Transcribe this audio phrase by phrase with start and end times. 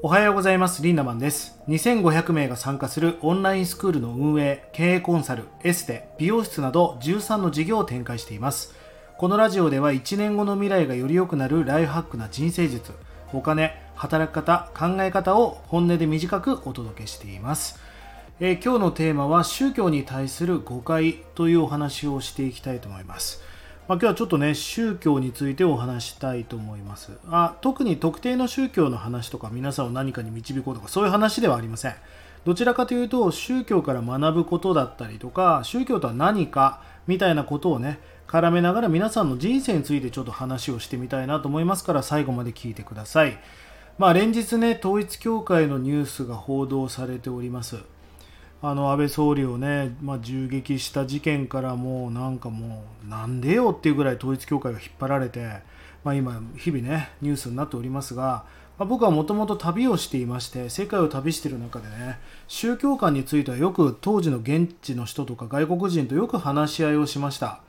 [0.00, 0.80] おはようございます。
[0.80, 1.58] リンダマンです。
[1.66, 8.76] 2500名が参加するオンラインスクールの運営経営コンサルエステ美容室など13の事業を展開しています。
[9.16, 12.92] このラジオでは1年後の未来がより良くなるライフハックな人生術
[13.32, 17.80] お金働き方考え方を本音で短くお届けしています。
[18.38, 23.42] えー、今日のテーマは宗教に対する誤解というお話をしていきたいと思います。
[23.88, 27.12] まあ、今日はちょっとね宗教についてお話したいと思います。
[27.30, 31.94] あ特に特定の宗教の話とか皆さんを何かに導こうとかそういう話ではありません。
[32.44, 43.38] どちらかというと宗教から学ぶことだったりとか宗教とは何かみたいなことをね絡めながら皆さんの人生についてちょっと話をしてみたいなと思いますから最後まで聞いてください。
[43.96, 47.78] まあ連日ね統一教会のニュースが報道されております。
[48.60, 55.60] あの安倍総理をね、まあ、銃撃した事件からもうなんかもうなんでよっていうぐらい統一教会が引っ張られて、
[56.02, 58.44] まあ、今日々ねニュースになっておりますが、
[58.76, 67.60] まあ、僕はもともと旅をしていまして世界を旅している中でね宗教観についてはよく当時の現地の人とか外国人とよく話し合いをしました。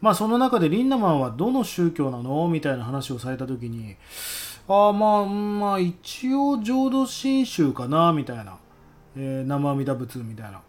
[0.00, 2.46] まあその中でリンダマンはどの宗教なの？
[2.46, 3.96] みたいな話をされた時に
[4.68, 8.58] ああまあまあ一応浄土真宗かなみたいな。
[9.18, 10.62] えー、生阿弥陀仏みたいな。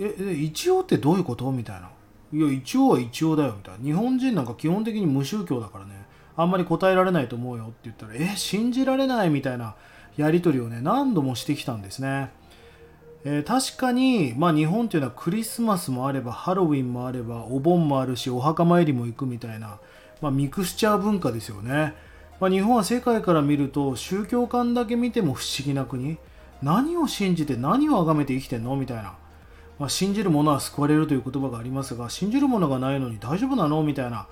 [0.00, 1.52] ええ一応ってどういうこと？
[1.52, 1.90] みたいな。
[2.32, 3.84] いや一応は一応だよみたいな。
[3.84, 6.08] 日本人なんか基本的に無宗教だからね。
[6.36, 9.74] あんまり答えられないと思うよって言ったらえ信じられないみたいな
[10.16, 12.30] やり取りをね何度もしてきたんですね、
[13.24, 19.80] えー、確かに、まあ、日本っていうのはクリスマスもあればハロウィンもあればお盆もあるしお墓参りも行くみたいな、
[20.22, 21.94] まあ、ミクスチャー文化ですよね、
[22.40, 26.16] まあ、日本は世界から見ると宗教観だけ見ても不思議な国。
[26.62, 28.76] 何を信じて何を崇めて生きてんの？
[28.76, 29.14] みたいな、
[29.78, 33.82] まあ、信じる者は救われるという言葉がありますが信じるものがないのに大丈夫なの？
[33.82, 34.26] みたいな、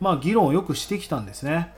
[0.00, 1.72] まあ、議論をよくしてきたんですね。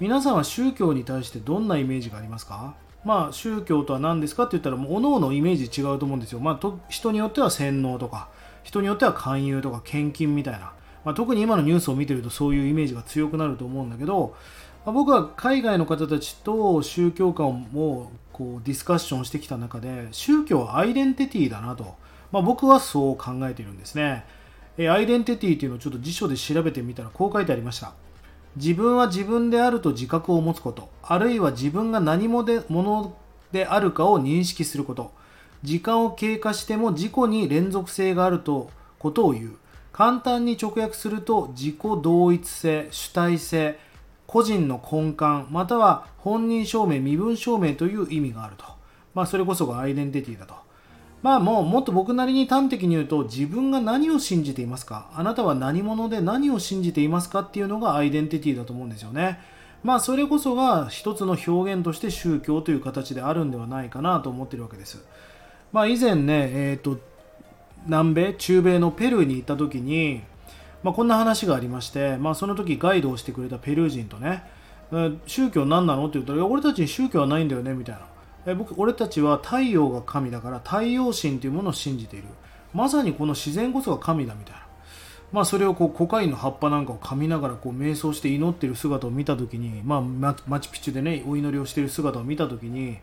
[0.00, 2.74] 皆さんは宗教に対してどんなイメージがありますか？
[3.04, 8.28] まあ宗教とは何ですかって言ったらもう各々イメージ違うと思うんですよ、まあ、と人によっては洗脳とか
[8.62, 10.72] 人によっては勧誘とか献金みたいな、
[11.04, 14.34] まあ、特に今のニュースを見てるとそういうイメージが強くなると思うんだけど
[14.84, 21.94] まあ、僕は海外の方たちと宗教観をこうディスカッションしてきた中で宗教はアイデンティティだなと、
[22.32, 24.24] まあ、僕はそう考えているんですね。
[24.76, 27.94] えアイデンティティというのをちょっと辞書で調べてみたらこう書いてありました。
[28.56, 30.90] 自分は自分であると自覚を持つこと。
[31.02, 33.16] あるいは自分が何者での
[33.52, 35.12] であるかを認識すること。
[35.62, 38.68] 時間を経過しても自己に連続性があると
[38.98, 39.56] ことを言う。
[39.92, 43.78] 簡単に直訳すると自己同一性主体性。
[44.26, 48.64] 個人の根幹または本人証明身分証明という意味があると、
[49.14, 50.54] まあ、それこそがアイデンティティだと。
[51.24, 59.40] まあもうもっと僕なりに端的に言うと自分が何を信じていますかあなたは何者で何を信じていますかっていうのがアイデンティティだと思うんですよね。
[59.82, 65.02] まあそれこそが一つの表現として宗教という形であるんではないかなと思ってるわけです。
[65.72, 66.98] まあ以前ねえっ、ー、と
[67.86, 70.20] 南米中米のペルーに行った時に
[70.84, 74.44] まあ、こんな話がありまして、まあ、その時ガイドをしてくれたペルー人とね、
[75.26, 78.02] 宗教何なのって言ったら、俺たちに宗教はないんだよねみたいな。
[78.46, 82.28] え僕俺たちは太陽が神だから太陽神というものを信じている。
[82.74, 84.60] まさにこの自然こそが神だみたいな。
[85.32, 90.00] まあ、それをこうコカインの葉っぱなんかを噛みながらこう瞑想して祈っている姿を見た時に、まあ、
[90.46, 92.98] マチュピチュでねお祈りをしている姿を見た時に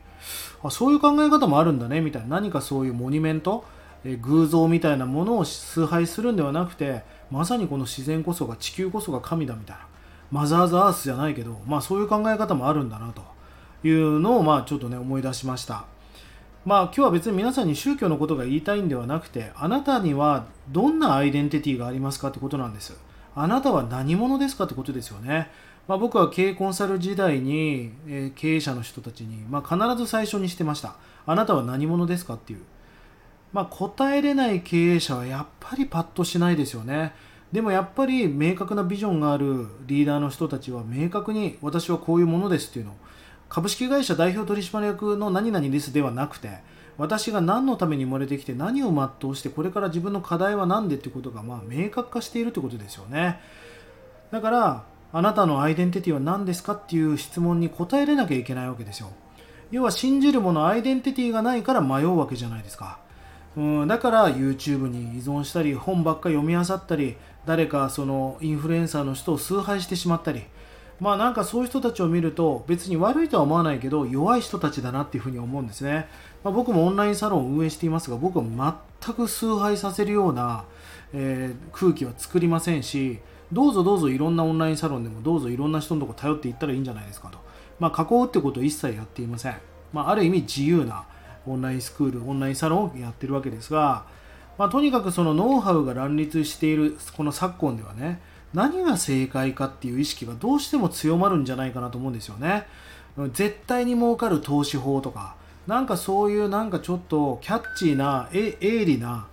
[0.64, 3.66] あそういう考え方もあるんだねみたいな何かそういうモニュメント
[4.04, 9.88] え偶像みたいなものを崇拝するんではなくてまさにこの自然こそが地球こそが神だみたいな。
[10.32, 13.22] マザーズアースじゃないけど、まあ、そういう考え方もあるんだなと。
[13.84, 15.86] いうのをまあちょっとね思い出しました。
[16.66, 22.96] まあ今日は別に皆さんに宗教のことが言いたいんではなくてあなたにはどんなアイデンティティがありますかってことなんです。
[23.36, 25.50] あなたは何者ですかってことですよね。
[25.88, 30.96] まあ、僕は経営コンサル時代に、えー、経営者の人たちに、まあ、必ず最初にしてました。
[31.26, 32.62] あなたは何者ですかっていう。
[33.54, 37.14] まあ、答えれない経営者はやっぱりパッとしないですよね。
[37.52, 42.96] でもやっぱり明確なビジョンがあるリーダーの人たちは明確に私はこういうものですっていうの。
[43.50, 46.60] 株式会社代表取締役の何々ですではなくて
[46.98, 53.42] 私が何のために生まれてきて何を全うしてこれから自分の課題は何でってことがまあ明確化しているってことですよね。
[54.32, 59.12] だからあなたのアイデンティティは何ですかっていう質問に答えれなきゃいけないわけですよ。
[59.72, 63.00] 要は信じるものアイデンティティがないから迷うわけじゃないですか。
[63.58, 70.44] うん、だから YouTube に依存したり本ばっか読み漁ったり誰かそのインフルエンサーの人を崇拝してしまったり。
[71.00, 76.08] まあなんかそういう人たちを見ると別に悪いとは思わないけど弱い人たちだなっていうふうに思うんですね、
[76.44, 80.66] まあ、僕もオンラインサロンを運営していますが僕は全く崇拝させるような、
[81.12, 83.18] えー、空気は作りませんし
[83.52, 87.40] どうぞどうぞいろんなオンラインサロンでもどうぞいろんな人のとこ頼っていったらいいんじゃないですかと、
[87.80, 89.56] まあ、囲うってことを一切やっていません。
[89.92, 91.06] まあ、ある意味自由な
[91.48, 94.06] オンラインスクールオンラインサロンをやってるわけですが、
[94.58, 98.22] まあ、とにかくそのノウハウが乱立しているこの昨今ではね
[98.54, 102.68] 何が正解かっていう意識がどうしても強まるんじゃないかなと思うんですよね。
[103.34, 105.36] 絶対に儲かる投資法とか
[105.68, 109.28] なんかそういうなんかちょっとキャッチーな鋭利な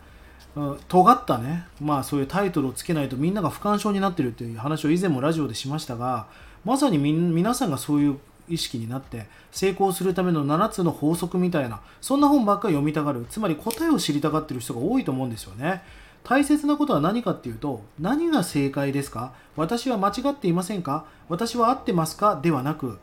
[0.88, 6.26] 尖ったねまあそういうタイトルをつけないとみんなが不干渉になってるっていう話を以前もラジオでしましたが
[6.64, 15.82] まさに皆さんがそういう意識になって成功するための7つの法則みたいなそんな本ばっか読みたがるつまり答えを知りたがってる人が多いと思うんですよね。
[16.24, 19.32] 大切なことは何かっていうと何が正解ですか？
[19.56, 21.06] 私は間違っていませんか？
[21.28, 22.38] 私は合ってますか？
[22.42, 22.98] ではなく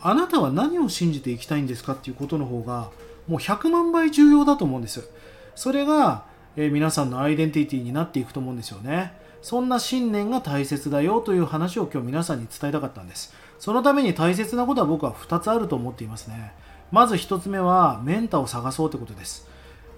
[0.00, 2.90] あなたは何を信じていきたいんですかっていうことの方が
[3.26, 5.08] もう100万倍重要だと思うんです。
[5.54, 6.24] それが、
[6.56, 9.12] えー、皆さんのアイデンティティになっていくと思うんですよね。
[9.42, 13.34] そんな信念が大切だよという話を今日皆さんに伝えたかったんです。
[13.60, 16.52] そのために大切なことは僕は2つあると思っていますね。
[16.90, 19.46] まず1つ目はメンターを探そうということです。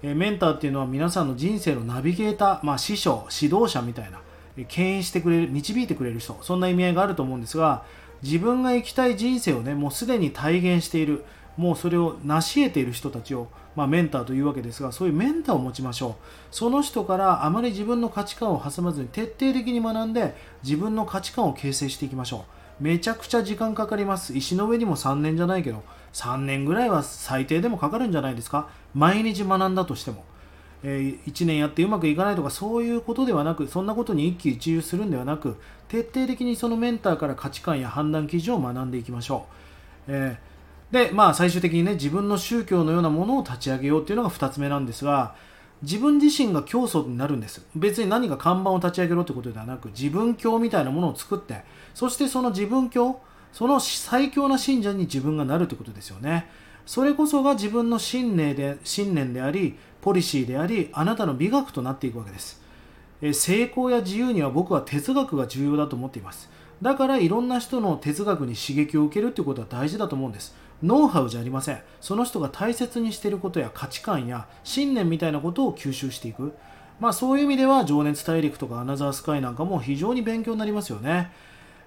[0.03, 4.19] えメンターっていうのは皆さんの人生のナビゲーター、まあ、師匠指導者みたいな
[4.67, 7.85] 牽引してくれる導いてくれる人そんな意味合いがあると思うんですが
[8.21, 11.23] 自分が生きたい人生をねもうすでに体現している
[11.55, 16.25] もうそれを成し得ている人たちを、まあ、メンターというわけですがそういうメンターを持ちましょう。
[16.51, 22.62] その人からあまり自分の価値観を挟まずに徹底的に学んで自分の価値観を形成していきましょう。
[22.79, 24.35] めちゃくちゃ時間かかります。
[24.35, 25.83] 石の上にも3年じゃないけど
[26.13, 28.69] 3年ぐらいは最低でもかかるんじゃないですか。
[28.93, 30.23] 毎日学んだとしても。
[30.83, 35.55] えー、1年やってうまくいかないとかそういうことではなくそんなことに一喜一憂するんではなく
[35.87, 39.45] 徹底的にそのメンターから価値観や判断基準を学んでいきましょ
[40.09, 45.35] う、えー、でまあ最終的にね自分の宗教のようなものを立ち上げようっていうのが2つ目なんですが
[45.83, 51.63] 自分自身が教祖になるんです別に何か看板を立ち上げろってことではなく自分教みたいなものを作って
[51.93, 53.19] そしてその自分教
[53.51, 56.47] その最強な信者に自分がなるってことですよね。
[56.87, 62.61] それこそが自分の信念で信念でありポリシーでありあなたの美学となっていくわけです。
[63.31, 66.49] 成功や自由には僕は哲学が重要だと思っています。
[66.81, 70.55] だからいろんな人の哲学に刺激を受けるってことは大事だと思うんです。
[70.83, 71.81] ノウハウじゃありません。
[72.01, 76.53] その人が大切にしていることや価値観や信念みたいなことを吸収していく。
[76.99, 81.31] まあそういう意味では情熱大陸とかアナザースカイなんかも非常に勉強になりますよね。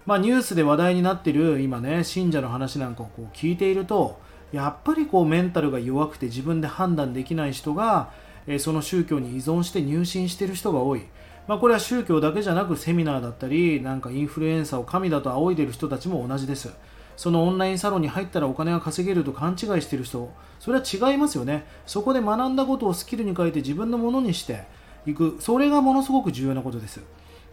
[0.06, 4.18] まあニュースで話題になってる今ね信者の話なんかをこう聞いていると
[4.52, 8.10] やっぱりこうメンタルが弱くて自分で判断できない人が、
[8.58, 11.02] その宗教に依存して入信してる人が多い。
[11.48, 16.72] まあ、これは宗教だけじゃなくセミナーだったりなんかインフルエンサーを神だと仰いでる人たちも同じです。
[17.16, 20.30] そのオンラインサロンに入ったらお金が稼げると勘違いしている人
[20.60, 21.66] それは違いますよね。
[21.86, 24.64] そこで学んだことをスキルに変えて自分のものにして
[25.06, 25.36] いく。
[25.40, 27.00] それがものすごく重要なことです。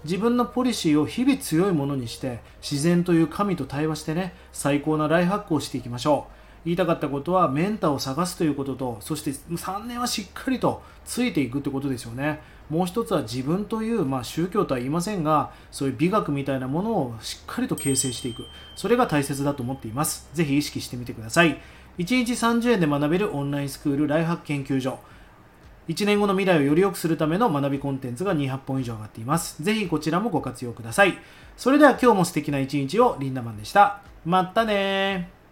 [0.04, 6.43] 自分のポリシーを日々強いものにして自然という神と対話してね最高なライフハックをしていきましょう。
[6.66, 12.42] 言いたかったことはメンターを探すということとそして3年はしっかりとついていくってことですよね。
[12.70, 18.46] もう一つは自分という、まあ、宗教とは言いませんがそういう美学みたいなものをしっかりと形成していく。
[18.76, 20.30] それが大切だと思っています。
[20.34, 21.60] ぜひ意識してみてください。
[21.98, 25.00] 1日30円で学べるオンラインスクールライハック研究所。
[25.90, 29.62] 1年後の未来をより良くするための学びコンテンツが200本以上上がっています。
[29.62, 31.18] ぜひこちらもご活用ください。
[31.58, 34.02] それでは今日も素敵な一日をリンダマンでした。
[34.26, 35.43] またね